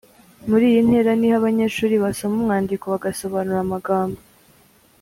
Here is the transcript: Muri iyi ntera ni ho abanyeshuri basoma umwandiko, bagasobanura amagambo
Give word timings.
Muri 0.49 0.63
iyi 0.71 0.79
ntera 0.87 1.11
ni 1.17 1.27
ho 1.31 1.35
abanyeshuri 1.39 1.95
basoma 2.03 2.35
umwandiko, 2.41 2.85
bagasobanura 2.93 3.59
amagambo 3.61 4.19